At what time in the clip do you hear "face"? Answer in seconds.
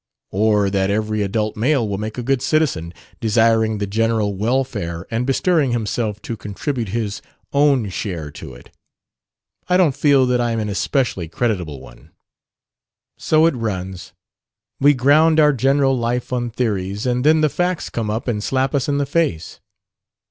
19.05-19.59